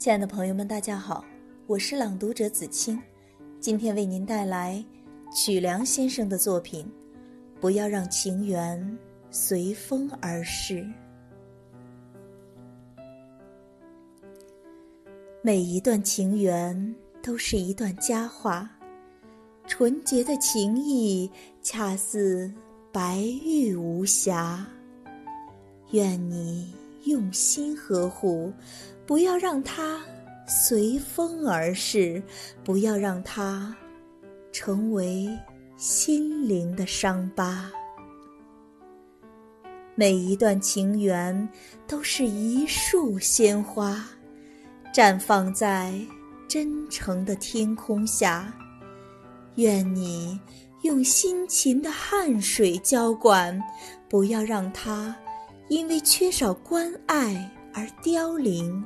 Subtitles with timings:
[0.00, 1.22] 亲爱的朋友们，大家好，
[1.66, 2.98] 我是朗读者子清，
[3.60, 4.82] 今天为您带来
[5.30, 6.86] 曲梁先生的作品
[7.60, 8.98] 《不要让情缘
[9.30, 10.82] 随风而逝》。
[15.42, 18.70] 每一段情缘都是一段佳话，
[19.66, 21.30] 纯洁的情谊
[21.60, 22.50] 恰似
[22.90, 24.66] 白玉无瑕。
[25.90, 26.72] 愿你
[27.04, 28.50] 用心呵护。
[29.10, 30.00] 不要让它
[30.46, 32.22] 随风而逝，
[32.62, 33.76] 不要让它
[34.52, 35.28] 成为
[35.76, 37.68] 心灵的伤疤。
[39.96, 41.48] 每一段情缘
[41.88, 44.00] 都是一束鲜花，
[44.94, 45.92] 绽放在
[46.46, 48.54] 真诚的天空下。
[49.56, 50.38] 愿你
[50.82, 53.60] 用辛勤的汗水浇灌，
[54.08, 55.12] 不要让它
[55.68, 58.80] 因为缺少关爱而凋零。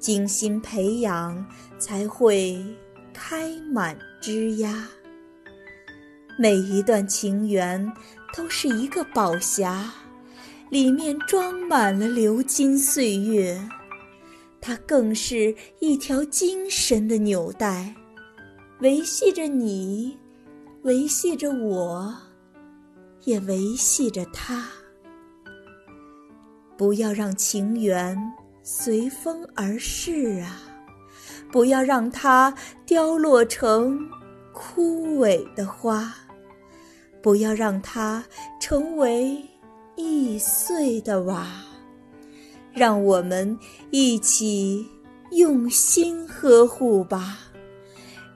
[0.00, 1.46] 精心培养，
[1.78, 2.58] 才会
[3.12, 4.74] 开满枝桠。
[6.38, 7.92] 每一段情缘
[8.34, 9.84] 都是一个宝匣，
[10.70, 13.60] 里面装满了流金岁月。
[14.58, 17.94] 它更是一条精神的纽带，
[18.80, 20.18] 维系着你，
[20.82, 22.14] 维系着我，
[23.24, 24.66] 也维系着他。
[26.78, 28.16] 不要让情缘。
[28.62, 30.62] 随风而逝啊！
[31.50, 32.54] 不要让它
[32.86, 33.98] 凋落成
[34.52, 36.14] 枯萎的花，
[37.20, 38.24] 不要让它
[38.60, 39.36] 成为
[39.96, 41.46] 易碎的瓦。
[42.72, 43.58] 让我们
[43.90, 44.86] 一起
[45.32, 47.38] 用心呵护吧，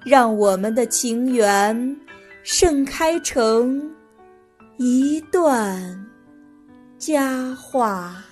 [0.05, 1.97] 让我们的情缘
[2.43, 3.89] 盛开成
[4.77, 6.05] 一段
[6.99, 8.25] 佳话。